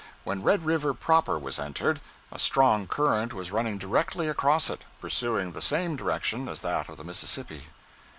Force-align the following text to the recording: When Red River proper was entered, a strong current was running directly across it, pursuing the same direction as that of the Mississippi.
When 0.23 0.41
Red 0.41 0.65
River 0.65 0.95
proper 0.95 1.37
was 1.37 1.59
entered, 1.59 2.01
a 2.31 2.39
strong 2.39 2.87
current 2.87 3.33
was 3.35 3.51
running 3.51 3.77
directly 3.77 4.27
across 4.27 4.67
it, 4.67 4.83
pursuing 4.99 5.51
the 5.51 5.61
same 5.61 5.95
direction 5.95 6.49
as 6.49 6.61
that 6.61 6.89
of 6.89 6.97
the 6.97 7.03
Mississippi. 7.03 7.67